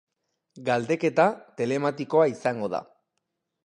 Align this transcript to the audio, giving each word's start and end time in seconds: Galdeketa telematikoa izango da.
Galdeketa 0.69 1.27
telematikoa 1.61 2.29
izango 2.35 2.75
da. 2.79 2.85